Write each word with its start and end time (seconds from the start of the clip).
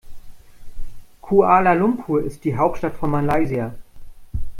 Kuala 1.21 1.73
Lumpur 1.75 2.23
ist 2.23 2.43
die 2.43 2.57
Hauptstadt 2.57 2.95
von 2.97 3.11
Malaysia. 3.11 3.75